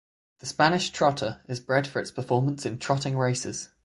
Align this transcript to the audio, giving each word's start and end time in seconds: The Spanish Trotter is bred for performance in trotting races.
The 0.39 0.47
Spanish 0.47 0.89
Trotter 0.89 1.41
is 1.47 1.59
bred 1.59 1.85
for 1.85 2.03
performance 2.03 2.65
in 2.65 2.79
trotting 2.79 3.15
races. 3.15 3.69